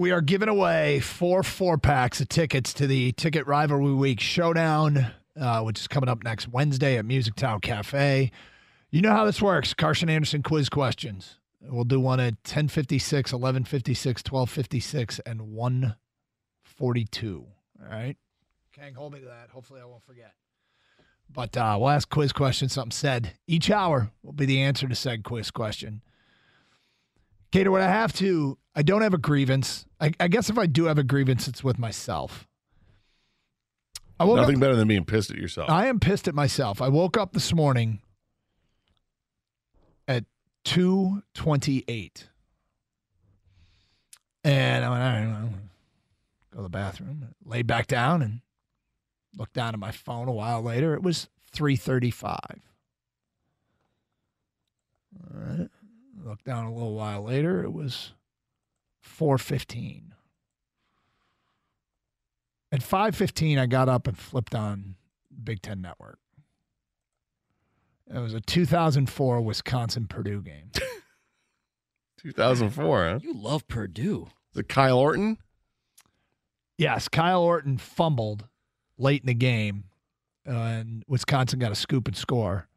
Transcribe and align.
We 0.00 0.10
are 0.12 0.22
giving 0.22 0.48
away 0.48 1.00
four 1.00 1.42
four 1.42 1.76
packs 1.76 2.22
of 2.22 2.30
tickets 2.30 2.72
to 2.72 2.86
the 2.86 3.12
Ticket 3.12 3.46
Rivalry 3.46 3.92
Week 3.92 4.18
Showdown, 4.18 5.12
uh, 5.38 5.60
which 5.60 5.78
is 5.78 5.88
coming 5.88 6.08
up 6.08 6.24
next 6.24 6.48
Wednesday 6.48 6.96
at 6.96 7.04
Music 7.04 7.34
Town 7.34 7.60
Cafe. 7.60 8.30
You 8.90 9.02
know 9.02 9.12
how 9.12 9.26
this 9.26 9.42
works. 9.42 9.74
Carson 9.74 10.08
Anderson 10.08 10.42
quiz 10.42 10.70
questions. 10.70 11.36
We'll 11.60 11.84
do 11.84 12.00
one 12.00 12.18
at 12.18 12.32
1056, 12.44 13.34
1156, 13.34 14.22
1256, 14.22 15.18
and 15.26 15.52
142. 15.52 17.46
All 17.82 17.86
right. 17.86 18.16
Can't 18.72 18.96
hold 18.96 19.12
me 19.12 19.20
to 19.20 19.26
that. 19.26 19.50
Hopefully 19.50 19.82
I 19.82 19.84
won't 19.84 20.04
forget. 20.04 20.32
But 21.30 21.54
uh, 21.58 21.76
we'll 21.78 21.90
ask 21.90 22.08
quiz 22.08 22.32
questions, 22.32 22.72
something 22.72 22.90
said. 22.92 23.34
Each 23.46 23.70
hour 23.70 24.12
will 24.22 24.32
be 24.32 24.46
the 24.46 24.62
answer 24.62 24.88
to 24.88 24.94
said 24.94 25.24
quiz 25.24 25.50
question. 25.50 26.00
Gator, 27.50 27.70
what 27.70 27.80
I 27.80 27.88
have 27.88 28.12
to, 28.14 28.58
I 28.74 28.82
don't 28.82 29.02
have 29.02 29.14
a 29.14 29.18
grievance. 29.18 29.86
I, 30.00 30.12
I 30.20 30.28
guess 30.28 30.50
if 30.50 30.58
I 30.58 30.66
do 30.66 30.84
have 30.84 30.98
a 30.98 31.02
grievance, 31.02 31.48
it's 31.48 31.64
with 31.64 31.78
myself. 31.78 32.46
I 34.18 34.24
woke 34.24 34.36
Nothing 34.36 34.56
up, 34.56 34.60
better 34.60 34.76
than 34.76 34.86
being 34.86 35.04
pissed 35.04 35.30
at 35.30 35.38
yourself. 35.38 35.70
I 35.70 35.86
am 35.86 35.98
pissed 35.98 36.28
at 36.28 36.34
myself. 36.34 36.82
I 36.82 36.88
woke 36.88 37.16
up 37.16 37.32
this 37.32 37.54
morning 37.54 38.00
at 40.06 40.24
228. 40.64 42.28
And 44.44 44.84
I 44.84 44.90
went, 44.90 45.02
all 45.02 45.08
right, 45.08 45.26
well, 45.26 45.52
go 46.52 46.56
to 46.58 46.62
the 46.62 46.68
bathroom, 46.68 47.34
lay 47.44 47.62
back 47.62 47.86
down 47.86 48.22
and 48.22 48.40
looked 49.36 49.54
down 49.54 49.74
at 49.74 49.80
my 49.80 49.90
phone 49.90 50.28
a 50.28 50.32
while 50.32 50.62
later. 50.62 50.94
It 50.94 51.02
was 51.02 51.28
335. 51.52 52.38
All 55.16 55.40
right. 55.40 55.68
Looked 56.30 56.44
down 56.44 56.64
a 56.64 56.72
little 56.72 56.94
while 56.94 57.24
later. 57.24 57.64
It 57.64 57.72
was 57.72 58.12
415. 59.00 60.14
At 62.70 62.84
515, 62.84 63.58
I 63.58 63.66
got 63.66 63.88
up 63.88 64.06
and 64.06 64.16
flipped 64.16 64.54
on 64.54 64.94
Big 65.42 65.60
Ten 65.60 65.80
Network. 65.80 66.20
It 68.14 68.20
was 68.20 68.32
a 68.32 68.40
2004 68.40 69.40
Wisconsin 69.40 70.06
Purdue 70.06 70.40
game. 70.40 70.70
2004, 72.22 73.04
huh? 73.04 73.18
You 73.20 73.34
love 73.34 73.66
Purdue. 73.66 74.28
The 74.52 74.62
Kyle 74.62 74.98
Orton? 74.98 75.36
Yes, 76.78 77.08
Kyle 77.08 77.42
Orton 77.42 77.76
fumbled 77.76 78.46
late 78.96 79.22
in 79.22 79.26
the 79.26 79.34
game, 79.34 79.82
uh, 80.48 80.52
and 80.52 81.02
Wisconsin 81.08 81.58
got 81.58 81.72
a 81.72 81.74
scoop 81.74 82.06
and 82.06 82.16
score. 82.16 82.68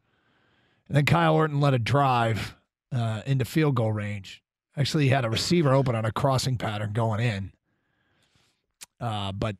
And 0.88 0.96
then 0.96 1.04
Kyle 1.04 1.36
Orton 1.36 1.60
led 1.60 1.74
a 1.74 1.78
drive 1.78 2.56
uh, 2.94 3.22
into 3.26 3.44
field 3.44 3.74
goal 3.74 3.92
range. 3.92 4.42
Actually, 4.76 5.04
he 5.04 5.10
had 5.10 5.24
a 5.24 5.30
receiver 5.30 5.74
open 5.74 5.94
on 5.94 6.04
a 6.04 6.12
crossing 6.12 6.56
pattern 6.56 6.92
going 6.92 7.20
in. 7.20 7.52
Uh, 9.00 9.32
but 9.32 9.56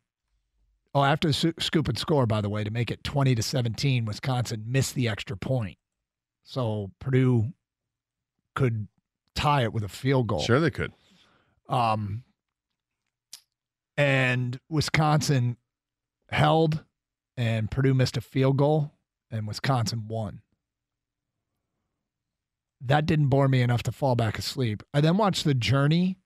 oh, 0.95 1.05
after 1.05 1.29
the 1.29 1.35
su- 1.35 1.55
scoop 1.59 1.89
and 1.89 1.99
score, 1.99 2.27
by 2.27 2.41
the 2.41 2.49
way, 2.49 2.65
to 2.65 2.71
make 2.71 2.91
it 2.91 3.05
twenty 3.05 3.35
to 3.35 3.43
seventeen, 3.43 4.05
Wisconsin 4.05 4.65
missed 4.67 4.95
the 4.95 5.09
extra 5.09 5.37
point, 5.37 5.79
so 6.45 6.91
Purdue 6.99 7.53
could 8.55 8.89
tie 9.35 9.65
it 9.65 9.73
with 9.73 9.83
a 9.83 9.89
field 9.89 10.29
goal. 10.29 10.41
Sure, 10.41 10.61
they 10.61 10.71
could. 10.71 10.93
Um, 11.69 12.23
and 13.97 14.59
Wisconsin 14.69 15.57
held, 16.31 16.85
and 17.37 17.71
Purdue 17.71 17.95
missed 17.95 18.17
a 18.17 18.21
field 18.21 18.57
goal, 18.57 18.93
and 19.31 19.47
Wisconsin 19.47 20.07
won. 20.09 20.41
That 22.87 23.07
didn't 23.07 23.29
bore 23.29 23.49
me 23.49 23.63
enough 23.63 23.83
to 23.85 23.93
fall 23.93 24.15
back 24.15 24.39
asleep. 24.39 24.83
I 24.93 25.01
then 25.01 25.17
watched 25.17 25.45
The 25.45 25.55
Journey. 25.55 26.19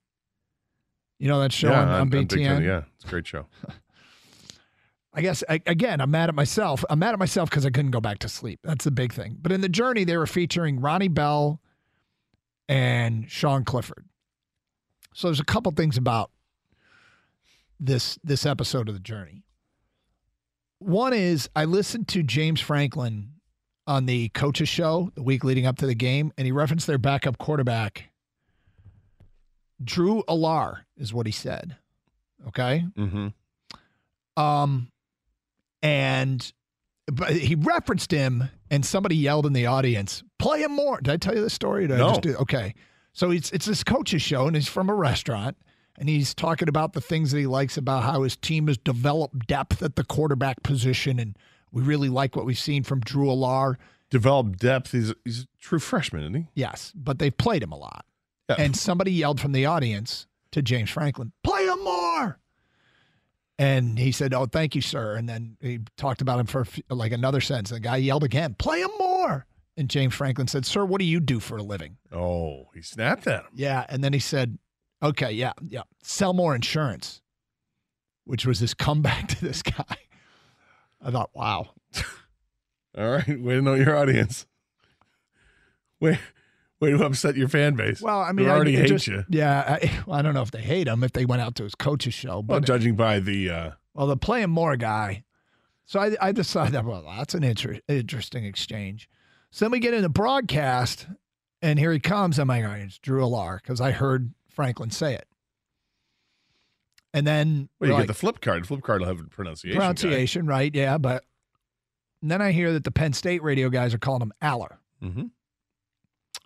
You 1.17 1.27
know 1.27 1.39
that 1.39 1.53
show 1.53 1.69
yeah, 1.69 1.81
on, 1.81 1.89
on 1.89 2.09
BTN? 2.09 2.65
Yeah, 2.65 2.83
it's 2.95 3.05
a 3.05 3.07
great 3.07 3.27
show. 3.27 3.45
I 5.13 5.21
guess 5.21 5.43
I, 5.49 5.61
again, 5.65 6.01
I'm 6.01 6.11
mad 6.11 6.29
at 6.29 6.35
myself. 6.35 6.85
I'm 6.89 6.99
mad 6.99 7.13
at 7.13 7.19
myself 7.19 7.49
because 7.49 7.65
I 7.65 7.71
couldn't 7.71 7.91
go 7.91 7.99
back 7.99 8.19
to 8.19 8.29
sleep. 8.29 8.59
That's 8.63 8.85
the 8.85 8.91
big 8.91 9.11
thing. 9.11 9.37
But 9.41 9.51
in 9.51 9.61
the 9.61 9.69
journey, 9.69 10.03
they 10.03 10.17
were 10.17 10.27
featuring 10.27 10.79
Ronnie 10.79 11.07
Bell 11.07 11.61
and 12.67 13.29
Sean 13.29 13.65
Clifford. 13.65 14.05
So 15.13 15.27
there's 15.27 15.39
a 15.39 15.45
couple 15.45 15.71
things 15.71 15.97
about 15.97 16.31
this 17.79 18.19
this 18.23 18.45
episode 18.45 18.87
of 18.87 18.93
the 18.93 18.99
journey. 18.99 19.43
One 20.77 21.13
is 21.13 21.49
I 21.55 21.65
listened 21.65 22.07
to 22.09 22.23
James 22.23 22.61
Franklin 22.61 23.31
on 23.89 24.05
the 24.05 24.29
coaches 24.29 24.69
show 24.69 25.11
the 25.15 25.23
week 25.23 25.43
leading 25.43 25.65
up 25.65 25.75
to 25.79 25.87
the 25.87 25.95
game, 25.95 26.31
and 26.37 26.45
he 26.45 26.51
referenced 26.51 26.85
their 26.85 26.99
backup 26.99 27.39
quarterback. 27.39 28.09
Drew 29.83 30.23
Allar 30.29 30.81
is 30.95 31.13
what 31.13 31.25
he 31.25 31.31
said. 31.31 31.75
Okay. 32.47 32.85
Mm-hmm. 32.97 34.41
Um, 34.41 34.91
and 35.81 36.53
but 37.11 37.31
he 37.31 37.55
referenced 37.55 38.11
him, 38.11 38.49
and 38.69 38.85
somebody 38.85 39.15
yelled 39.15 39.45
in 39.45 39.53
the 39.53 39.65
audience, 39.65 40.23
"Play 40.37 40.61
him 40.61 40.73
more." 40.73 41.01
Did 41.01 41.11
I 41.13 41.17
tell 41.17 41.33
you 41.35 41.41
this 41.41 41.53
story? 41.53 41.87
Did 41.87 41.95
I 41.95 41.99
No. 41.99 42.09
just 42.09 42.21
do? 42.21 42.35
Okay, 42.35 42.75
so 43.13 43.31
it's 43.31 43.51
it's 43.51 43.65
this 43.65 43.83
coach's 43.83 44.21
show, 44.21 44.45
and 44.47 44.55
he's 44.55 44.67
from 44.67 44.89
a 44.89 44.93
restaurant, 44.93 45.57
and 45.97 46.07
he's 46.07 46.33
talking 46.35 46.69
about 46.69 46.93
the 46.93 47.01
things 47.01 47.31
that 47.31 47.39
he 47.39 47.47
likes 47.47 47.75
about 47.77 48.03
how 48.03 48.21
his 48.23 48.37
team 48.37 48.67
has 48.67 48.77
developed 48.77 49.47
depth 49.47 49.81
at 49.81 49.95
the 49.95 50.03
quarterback 50.03 50.61
position, 50.61 51.19
and 51.19 51.35
we 51.71 51.81
really 51.81 52.09
like 52.09 52.35
what 52.35 52.45
we've 52.45 52.59
seen 52.59 52.83
from 52.83 52.99
Drew 53.01 53.27
Allar. 53.27 53.75
Develop 54.09 54.57
depth. 54.57 54.91
He's, 54.91 55.13
he's 55.23 55.43
a 55.43 55.47
true 55.59 55.79
freshman, 55.79 56.23
isn't 56.23 56.35
he? 56.35 56.47
Yes, 56.55 56.91
but 56.95 57.19
they've 57.19 57.35
played 57.35 57.61
him 57.61 57.71
a 57.71 57.77
lot. 57.77 58.05
Yeah. 58.49 58.55
And 58.57 58.75
somebody 58.75 59.11
yelled 59.11 59.39
from 59.39 59.51
the 59.51 59.65
audience 59.67 60.25
to 60.51 60.61
James 60.61 60.89
Franklin, 60.89 61.31
play 61.43 61.65
him 61.65 61.83
more. 61.83 62.39
And 63.59 63.99
he 63.99 64.11
said, 64.11 64.33
Oh, 64.33 64.45
thank 64.45 64.73
you, 64.73 64.81
sir. 64.81 65.15
And 65.15 65.27
then 65.27 65.57
he 65.61 65.81
talked 65.97 66.21
about 66.21 66.39
him 66.39 66.45
for 66.45 66.65
like 66.89 67.11
another 67.11 67.41
sentence. 67.41 67.69
The 67.69 67.79
guy 67.79 67.97
yelled 67.97 68.23
again, 68.23 68.55
play 68.57 68.81
him 68.81 68.91
more. 68.97 69.45
And 69.77 69.89
James 69.89 70.15
Franklin 70.15 70.47
said, 70.47 70.65
Sir, 70.65 70.85
what 70.85 70.99
do 70.99 71.05
you 71.05 71.19
do 71.19 71.39
for 71.39 71.57
a 71.57 71.63
living? 71.63 71.97
Oh, 72.11 72.67
he 72.73 72.81
snapped 72.81 73.27
at 73.27 73.43
him. 73.43 73.51
Yeah. 73.53 73.85
And 73.89 74.03
then 74.03 74.13
he 74.13 74.19
said, 74.19 74.57
Okay, 75.03 75.31
yeah, 75.31 75.53
yeah, 75.61 75.83
sell 76.01 76.33
more 76.33 76.55
insurance, 76.55 77.21
which 78.25 78.45
was 78.45 78.59
his 78.59 78.73
comeback 78.73 79.27
to 79.29 79.45
this 79.45 79.61
guy. 79.61 79.97
I 81.01 81.11
thought, 81.11 81.29
wow. 81.33 81.69
All 82.97 83.09
right, 83.09 83.27
way 83.41 83.55
to 83.55 83.61
know 83.61 83.75
your 83.75 83.95
audience. 83.95 84.45
Way, 85.99 86.19
way 86.79 86.91
to 86.91 87.03
upset 87.05 87.35
your 87.35 87.47
fan 87.49 87.75
base. 87.75 88.01
Well, 88.01 88.19
I 88.21 88.31
mean, 88.31 88.47
I- 88.47 88.51
already 88.51 88.75
it 88.75 88.81
hate 88.81 88.87
just- 88.89 89.07
you. 89.07 89.23
Yeah. 89.29 89.77
I, 89.81 90.03
well, 90.07 90.17
I 90.17 90.21
don't 90.21 90.33
know 90.33 90.41
if 90.41 90.51
they 90.51 90.61
hate 90.61 90.87
him 90.87 91.03
if 91.03 91.11
they 91.13 91.25
went 91.25 91.41
out 91.41 91.55
to 91.55 91.63
his 91.63 91.75
coach's 91.75 92.13
show, 92.13 92.35
Well, 92.35 92.59
but 92.59 92.65
judging 92.65 92.95
by 92.95 93.19
the 93.19 93.49
uh, 93.49 93.71
Well, 93.93 94.07
the 94.07 94.17
play 94.17 94.41
him 94.41 94.51
more 94.51 94.75
guy. 94.77 95.23
So 95.85 95.99
I, 95.99 96.15
I 96.21 96.31
decided, 96.31 96.85
well, 96.85 97.03
that's 97.17 97.33
an 97.33 97.43
inter- 97.43 97.79
interesting 97.87 98.45
exchange. 98.45 99.09
So 99.51 99.65
then 99.65 99.71
we 99.71 99.79
get 99.79 99.95
into 99.95 100.09
broadcast, 100.09 101.07
and 101.63 101.79
here 101.79 101.91
he 101.91 101.99
comes. 101.99 102.37
I'm 102.37 102.47
like, 102.47 102.63
all 102.63 102.69
right, 102.69 102.81
it's 102.83 102.99
Drew 102.99 103.21
Allar 103.23 103.57
because 103.61 103.81
I 103.81 103.91
heard 103.91 104.31
Franklin 104.49 104.91
say 104.91 105.15
it. 105.15 105.27
And 107.13 107.25
then 107.25 107.69
well, 107.79 107.89
you 107.89 107.93
we're 107.95 108.01
get 108.01 108.07
the 108.07 108.13
flip 108.13 108.39
card. 108.41 108.67
Flip 108.67 108.81
card 108.83 109.01
will 109.01 109.07
have 109.07 109.19
a 109.19 109.23
pronunciation. 109.23 109.79
guy. 109.79 109.85
pronunciation, 109.85 110.45
right? 110.45 110.73
Yeah, 110.73 110.97
but 110.97 111.23
then 112.21 112.41
I 112.41 112.51
hear 112.51 112.73
that 112.73 112.83
the 112.83 112.91
Penn 112.91 113.13
State 113.13 113.41
radio 113.41 113.69
guys 113.69 113.93
are 113.93 113.97
calling 113.99 114.21
him 114.21 114.33
Aller. 114.41 114.79
Mhm. 115.03 115.31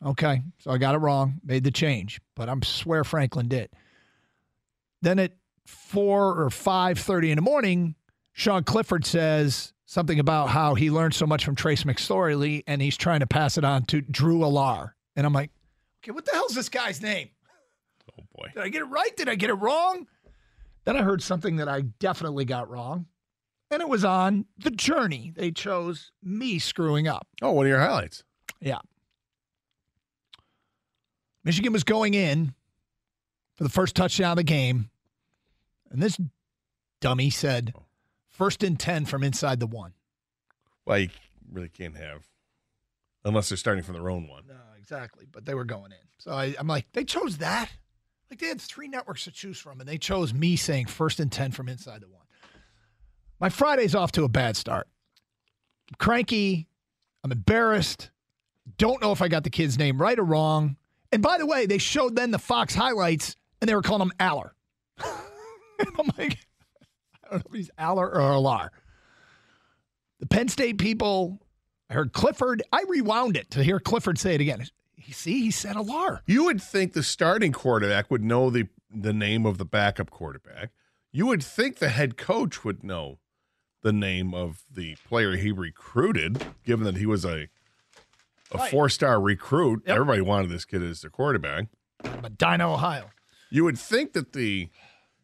Okay, 0.05 0.41
so 0.59 0.71
I 0.71 0.77
got 0.77 0.95
it 0.95 0.99
wrong, 0.99 1.39
made 1.43 1.63
the 1.63 1.71
change, 1.71 2.19
but 2.35 2.49
I'm 2.49 2.61
swear 2.61 3.03
Franklin 3.03 3.47
did. 3.47 3.69
Then 5.01 5.19
at 5.19 5.33
four 5.65 6.39
or 6.41 6.49
five 6.49 6.99
thirty 6.99 7.31
in 7.31 7.35
the 7.37 7.41
morning, 7.41 7.95
Sean 8.33 8.63
Clifford 8.63 9.05
says 9.05 9.73
something 9.85 10.19
about 10.19 10.49
how 10.49 10.75
he 10.75 10.89
learned 10.89 11.13
so 11.13 11.25
much 11.25 11.45
from 11.45 11.55
Trace 11.55 11.83
McSorley, 11.83 12.63
and 12.67 12.81
he's 12.81 12.97
trying 12.97 13.19
to 13.19 13.27
pass 13.27 13.57
it 13.57 13.63
on 13.63 13.83
to 13.85 14.01
Drew 14.01 14.39
Allar. 14.39 14.91
And 15.15 15.25
I'm 15.25 15.33
like, 15.33 15.51
okay, 16.03 16.11
what 16.11 16.25
the 16.25 16.31
hell's 16.31 16.55
this 16.55 16.69
guy's 16.69 17.01
name? 17.01 17.29
Oh 18.11 18.23
boy. 18.35 18.47
Did 18.53 18.63
I 18.63 18.69
get 18.69 18.81
it 18.81 18.85
right? 18.85 19.15
Did 19.15 19.29
I 19.29 19.35
get 19.35 19.49
it 19.49 19.55
wrong? 19.55 20.07
Then 20.85 20.97
I 20.97 21.01
heard 21.01 21.21
something 21.21 21.57
that 21.57 21.69
I 21.69 21.81
definitely 21.81 22.45
got 22.45 22.69
wrong. 22.69 23.07
And 23.71 23.81
it 23.81 23.89
was 23.89 24.05
on 24.05 24.45
The 24.57 24.69
Journey. 24.69 25.33
They 25.35 25.51
chose 25.51 26.11
me 26.21 26.59
screwing 26.59 27.07
up. 27.07 27.27
Oh, 27.41 27.51
one 27.51 27.65
of 27.65 27.69
your 27.69 27.79
highlights. 27.79 28.23
Yeah. 28.59 28.79
Michigan 31.43 31.73
was 31.73 31.83
going 31.83 32.13
in 32.13 32.53
for 33.55 33.63
the 33.63 33.69
first 33.69 33.95
touchdown 33.95 34.31
of 34.31 34.37
the 34.37 34.43
game. 34.43 34.89
And 35.89 36.01
this 36.01 36.19
dummy 37.01 37.29
said 37.29 37.73
oh. 37.75 37.83
first 38.29 38.63
and 38.63 38.79
10 38.79 39.05
from 39.05 39.23
inside 39.23 39.59
the 39.59 39.67
one. 39.67 39.93
Well, 40.85 40.99
you 40.99 41.09
really 41.51 41.69
can't 41.69 41.97
have, 41.97 42.27
unless 43.23 43.49
they're 43.49 43.57
starting 43.57 43.83
from 43.83 43.93
their 43.93 44.09
own 44.09 44.27
one. 44.27 44.43
No, 44.47 44.55
exactly. 44.77 45.25
But 45.31 45.45
they 45.45 45.53
were 45.53 45.65
going 45.65 45.91
in. 45.91 45.97
So 46.17 46.31
I, 46.31 46.55
I'm 46.59 46.67
like, 46.67 46.85
they 46.93 47.03
chose 47.03 47.37
that? 47.37 47.71
Like 48.33 48.39
they 48.39 48.47
had 48.47 48.59
three 48.59 48.87
networks 48.87 49.25
to 49.25 49.31
choose 49.31 49.59
from, 49.59 49.79
and 49.79 49.87
they 49.87 49.99
chose 49.99 50.33
me 50.33 50.55
saying 50.55 50.87
first 50.87 51.19
and 51.19 51.31
10 51.31 51.51
from 51.51 51.69
inside 51.69 52.01
the 52.01 52.07
one. 52.07 52.25
My 53.39 53.49
Friday's 53.49 53.93
off 53.93 54.11
to 54.13 54.23
a 54.23 54.27
bad 54.27 54.57
start. 54.57 54.87
I'm 55.87 55.97
cranky. 55.99 56.67
I'm 57.23 57.31
embarrassed. 57.31 58.09
Don't 58.79 58.99
know 59.03 59.11
if 59.11 59.21
I 59.21 59.27
got 59.27 59.43
the 59.43 59.51
kid's 59.51 59.77
name 59.77 60.01
right 60.01 60.17
or 60.17 60.23
wrong. 60.23 60.77
And 61.11 61.21
by 61.21 61.37
the 61.37 61.45
way, 61.45 61.67
they 61.67 61.77
showed 61.77 62.15
then 62.15 62.31
the 62.31 62.39
Fox 62.39 62.73
highlights, 62.73 63.35
and 63.61 63.69
they 63.69 63.75
were 63.75 63.83
calling 63.83 64.01
him 64.01 64.13
Aller. 64.19 64.55
I'm 64.97 66.09
like, 66.17 66.39
I 67.23 67.29
don't 67.29 67.33
know 67.33 67.41
if 67.45 67.53
he's 67.53 67.69
Aller 67.77 68.15
or 68.15 68.19
Alar. 68.19 68.69
The 70.21 70.25
Penn 70.25 70.47
State 70.47 70.79
people, 70.79 71.39
I 71.87 71.93
heard 71.93 72.13
Clifford. 72.13 72.63
I 72.71 72.83
rewound 72.87 73.37
it 73.37 73.51
to 73.51 73.63
hear 73.63 73.79
Clifford 73.79 74.17
say 74.17 74.33
it 74.33 74.41
again. 74.41 74.65
You 75.05 75.13
see, 75.13 75.39
he 75.41 75.51
said 75.51 75.75
Alar. 75.75 76.19
You 76.25 76.45
would 76.45 76.61
think 76.61 76.93
the 76.93 77.03
starting 77.03 77.51
quarterback 77.51 78.09
would 78.11 78.23
know 78.23 78.49
the 78.49 78.67
the 78.95 79.13
name 79.13 79.45
of 79.45 79.57
the 79.57 79.65
backup 79.65 80.11
quarterback. 80.11 80.71
You 81.11 81.25
would 81.27 81.43
think 81.43 81.77
the 81.77 81.89
head 81.89 82.15
coach 82.17 82.63
would 82.63 82.83
know 82.83 83.19
the 83.81 83.91
name 83.93 84.33
of 84.33 84.63
the 84.71 84.95
player 85.07 85.35
he 85.35 85.51
recruited, 85.51 86.45
given 86.63 86.85
that 86.85 86.97
he 86.97 87.05
was 87.05 87.25
a 87.25 87.47
a 88.51 88.57
Right. 88.57 88.71
four 88.71 88.87
star 88.89 89.19
recruit. 89.19 89.83
Yep. 89.87 89.95
Everybody 89.95 90.21
wanted 90.21 90.49
this 90.51 90.63
kid 90.65 90.83
as 90.83 91.01
their 91.01 91.09
quarterback. 91.09 91.67
Medina, 92.21 92.71
Ohio. 92.71 93.09
You 93.49 93.63
would 93.63 93.79
think 93.79 94.13
that 94.13 94.33
the 94.33 94.69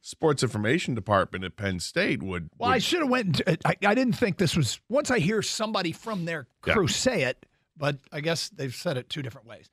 sports 0.01 0.41
information 0.43 0.95
department 0.95 1.43
at 1.43 1.55
Penn 1.55 1.79
State 1.79 2.23
would. 2.23 2.49
Well, 2.57 2.69
would- 2.69 2.75
I 2.75 2.79
should 2.79 3.01
have 3.01 3.09
went. 3.09 3.41
And, 3.45 3.57
uh, 3.65 3.69
I, 3.83 3.87
I 3.87 3.93
didn't 3.95 4.13
think 4.13 4.37
this 4.37 4.55
was. 4.55 4.79
Once 4.89 5.11
I 5.11 5.19
hear 5.19 5.41
somebody 5.43 5.91
from 5.91 6.25
their 6.25 6.47
crew 6.61 6.87
say 6.87 7.23
it, 7.23 7.45
but 7.79 7.97
I 8.11 8.19
guess 8.19 8.49
they've 8.49 8.75
said 8.75 8.97
it 8.97 9.09
two 9.09 9.21
different 9.23 9.47
ways. 9.47 9.69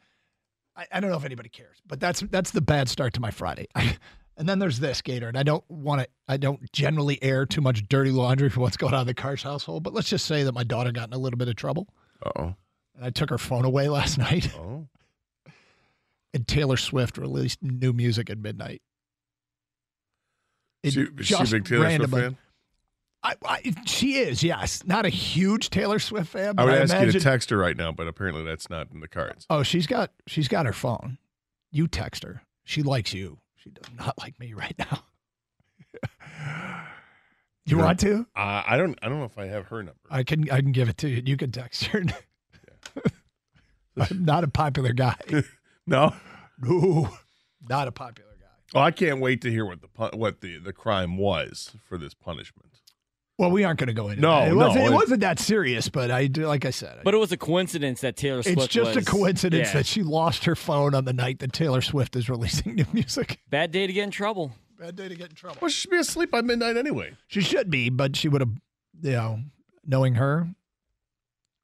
I, 0.76 0.86
I 0.92 1.00
don't 1.00 1.10
know 1.10 1.16
if 1.16 1.24
anybody 1.24 1.48
cares, 1.48 1.76
but 1.86 2.00
that's 2.00 2.20
that's 2.20 2.52
the 2.52 2.60
bad 2.60 2.88
start 2.88 3.12
to 3.14 3.20
my 3.20 3.30
Friday. 3.30 3.66
I, 3.74 3.96
and 4.36 4.48
then 4.48 4.58
there's 4.58 4.78
this 4.78 5.02
Gator, 5.02 5.28
and 5.28 5.36
I 5.36 5.42
don't 5.42 5.64
want 5.68 6.02
to. 6.02 6.08
I 6.28 6.36
don't 6.36 6.70
generally 6.72 7.22
air 7.22 7.44
too 7.44 7.60
much 7.60 7.86
dirty 7.88 8.10
laundry 8.10 8.48
for 8.48 8.60
what's 8.60 8.76
going 8.76 8.94
on 8.94 9.02
in 9.02 9.06
the 9.06 9.14
Karsch 9.14 9.42
household. 9.42 9.82
But 9.82 9.92
let's 9.92 10.08
just 10.08 10.26
say 10.26 10.44
that 10.44 10.52
my 10.52 10.64
daughter 10.64 10.92
got 10.92 11.08
in 11.08 11.14
a 11.14 11.18
little 11.18 11.38
bit 11.38 11.48
of 11.48 11.56
trouble, 11.56 11.88
Uh-oh. 12.24 12.54
and 12.94 13.04
I 13.04 13.10
took 13.10 13.30
her 13.30 13.38
phone 13.38 13.64
away 13.64 13.88
last 13.90 14.18
night. 14.18 14.50
Oh. 14.58 14.86
And 16.32 16.46
Taylor 16.46 16.76
Swift 16.76 17.16
released 17.16 17.62
new 17.62 17.94
music 17.94 18.28
at 18.28 18.38
midnight. 18.38 18.82
It 20.82 20.92
She, 20.92 21.00
is 21.00 21.26
she 21.26 21.34
a 21.34 21.44
big 21.44 21.64
Taylor 21.64 21.90
Swift 21.96 22.12
fan? 22.12 22.36
I, 23.26 23.34
I, 23.44 23.74
she 23.86 24.14
is, 24.18 24.42
yes. 24.44 24.84
Not 24.86 25.04
a 25.04 25.08
huge 25.08 25.70
Taylor 25.70 25.98
Swift 25.98 26.28
fan, 26.30 26.50
I 26.50 26.52
but 26.52 26.64
would 26.66 26.74
I, 26.74 26.78
ask 26.78 26.92
you 26.92 26.98
imagine. 27.00 27.20
to 27.20 27.24
text 27.24 27.50
her 27.50 27.56
right 27.56 27.76
now, 27.76 27.90
but 27.92 28.06
apparently 28.06 28.44
that's 28.44 28.70
not 28.70 28.88
in 28.92 29.00
the 29.00 29.08
cards. 29.08 29.46
oh, 29.50 29.62
she's 29.62 29.86
got 29.86 30.12
she's 30.26 30.48
got 30.48 30.64
her 30.66 30.72
phone. 30.72 31.18
You 31.72 31.88
text 31.88 32.22
her. 32.22 32.42
She 32.64 32.82
likes 32.82 33.12
you. 33.12 33.38
She 33.56 33.70
does 33.70 33.90
not 33.96 34.16
like 34.20 34.38
me 34.38 34.52
right 34.54 34.74
now. 34.78 35.02
you 37.64 37.76
Yeah. 37.78 37.84
want 37.84 38.00
to? 38.00 38.26
Uh, 38.36 38.62
I 38.66 38.76
don't. 38.76 38.98
I 39.02 39.08
don't 39.08 39.18
know 39.18 39.24
if 39.24 39.38
I 39.38 39.46
have 39.46 39.66
her 39.66 39.78
number. 39.82 39.98
I 40.10 40.22
can 40.22 40.48
I 40.50 40.60
can 40.60 40.72
give 40.72 40.88
it 40.88 40.98
to 40.98 41.08
you. 41.08 41.22
You 41.24 41.36
can 41.36 41.50
text 41.50 41.84
her. 41.86 42.02
I'm 43.98 44.24
not 44.24 44.44
a 44.44 44.48
popular 44.48 44.92
guy. 44.92 45.16
No. 45.86 46.14
No, 46.58 47.08
not 47.68 47.88
a 47.88 47.92
popular 47.92 48.30
guy. 48.40 48.46
Well, 48.74 48.84
I 48.84 48.90
can't 48.90 49.20
wait 49.20 49.40
to 49.42 49.50
hear 49.50 49.64
what 49.66 49.80
the 49.80 50.16
what 50.16 50.40
the, 50.40 50.58
the 50.58 50.72
crime 50.72 51.16
was 51.18 51.74
for 51.88 51.98
this 51.98 52.14
punishment. 52.14 52.80
Well, 53.38 53.50
we 53.50 53.64
aren't 53.64 53.78
going 53.78 53.88
to 53.88 53.92
go 53.92 54.08
into 54.08 54.22
No, 54.22 54.30
that. 54.40 54.48
It 54.48 54.54
no, 54.54 54.56
wasn't, 54.66 54.84
it 54.84 54.86
it- 54.86 54.94
wasn't 54.94 55.20
that 55.20 55.38
serious, 55.38 55.88
but 55.90 56.10
I 56.10 56.26
do, 56.26 56.46
like 56.46 56.64
I 56.64 56.70
said, 56.70 57.00
But 57.04 57.12
it 57.12 57.18
was 57.18 57.32
a 57.32 57.36
coincidence 57.36 58.00
that 58.00 58.16
Taylor 58.16 58.42
Swift 58.42 58.58
it's 58.58 58.68
just 58.68 58.96
a 58.96 59.02
coincidence 59.04 59.68
yeah. 59.68 59.74
that 59.74 59.86
she 59.86 60.02
lost 60.02 60.46
her 60.46 60.54
phone 60.56 60.94
on 60.94 61.04
the 61.04 61.12
night 61.12 61.40
that 61.40 61.52
Taylor 61.52 61.82
Swift 61.82 62.16
is 62.16 62.28
releasing 62.30 62.74
new 62.76 62.86
music. 62.92 63.38
Bad 63.50 63.72
day 63.72 63.86
to 63.86 63.92
get 63.92 64.04
in 64.04 64.10
trouble. 64.10 64.52
Bad 64.78 64.96
day 64.96 65.08
to 65.08 65.14
get 65.14 65.30
in 65.30 65.34
trouble. 65.34 65.58
Well, 65.60 65.68
she 65.68 65.80
should 65.82 65.90
be 65.90 65.98
asleep 65.98 66.30
by 66.30 66.40
midnight 66.40 66.76
anyway. 66.78 67.12
She 67.26 67.40
should 67.42 67.70
be, 67.70 67.90
but 67.90 68.16
she 68.16 68.28
would 68.28 68.40
have, 68.40 68.50
you 69.02 69.10
know, 69.12 69.40
knowing 69.86 70.14
her, 70.14 70.48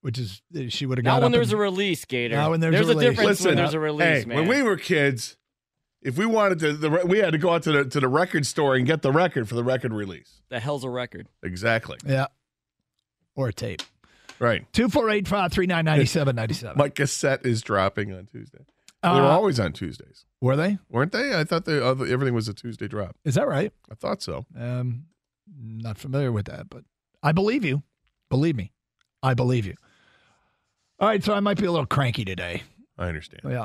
which 0.03 0.19
is 0.19 0.43
she 0.69 0.85
would 0.85 0.99
have 0.99 1.05
got 1.07 1.15
Not 1.15 1.23
when 1.23 1.33
up 1.33 1.37
there's 1.37 1.53
and- 1.53 1.59
a 1.59 1.63
release, 1.63 2.05
Gator. 2.05 2.37
Not 2.37 2.51
when 2.51 2.61
there's 2.61 2.75
a 2.75 2.79
a, 2.79 2.87
release. 2.89 3.01
difference 3.09 3.29
Listen, 3.29 3.47
when 3.49 3.57
there's 3.57 3.75
a 3.75 3.81
release, 3.81 4.23
hey, 4.23 4.25
man. 4.27 4.37
when 4.39 4.49
we 4.49 4.63
were 4.63 4.77
kids, 4.77 5.37
if 6.03 6.19
we 6.19 6.27
wanted 6.27 6.59
to, 6.61 6.73
the, 6.75 6.91
we 7.07 7.19
had 7.19 7.33
to 7.33 7.39
go 7.39 7.51
out 7.55 7.63
to 7.65 7.73
the 7.73 7.85
to 7.85 8.01
the 8.01 8.09
record 8.09 8.47
store 8.47 8.75
and 8.77 8.87
get 8.87 9.03
the 9.03 9.13
record 9.13 9.49
for 9.49 9.55
the 9.55 9.65
record 9.65 9.93
release. 9.93 10.41
the 10.49 10.61
hell's 10.61 10.85
a 10.85 10.91
record? 10.91 11.29
Exactly. 11.43 11.97
yeah, 12.07 12.27
or 13.35 13.49
a 13.49 13.53
tape. 13.53 13.83
Right. 14.39 14.71
Two 14.73 14.89
four 14.89 15.09
eight 15.11 15.29
five 15.29 15.53
three 15.53 15.67
nine 15.67 15.85
ninety 15.85 16.07
seven 16.07 16.35
ninety 16.37 16.55
seven. 16.55 16.77
My 16.79 16.89
cassette 16.89 17.47
is 17.47 17.63
dropping 17.63 18.13
on 18.13 18.27
Tuesday. 18.27 18.65
Well, 19.03 19.15
they 19.15 19.21
were 19.21 19.27
Uh, 19.27 19.31
always 19.31 19.59
on 19.61 19.73
Tuesdays, 19.73 20.27
Were 20.41 20.55
they? 20.57 20.79
weren't 20.89 21.11
they? 21.13 21.37
I 21.37 21.43
thought 21.45 21.65
they, 21.65 21.81
uh, 21.81 21.91
everything 22.05 22.35
was 22.35 22.47
a 22.49 22.55
Tuesday 22.55 22.87
drop. 22.87 23.17
Is 23.25 23.35
that 23.35 23.49
right? 23.49 23.73
I 23.91 23.95
thought 23.97 24.23
so. 24.23 24.47
Um, 24.57 25.07
not 25.61 25.99
familiar 25.99 26.31
with 26.31 26.47
that, 26.47 26.71
but 26.71 26.85
I 27.23 27.33
believe 27.33 27.65
you. 27.65 27.83
Believe 28.31 28.55
me, 28.57 28.71
I 29.23 29.35
believe 29.35 29.67
you. 29.67 29.75
All 31.01 31.09
right, 31.09 31.23
so 31.23 31.35
I 31.35 31.41
might 31.41 31.59
be 31.59 31.67
a 31.67 31.71
little 31.73 31.87
cranky 31.87 32.25
today. 32.25 32.63
I 32.97 33.09
understand. 33.09 33.43
Yeah. 33.45 33.65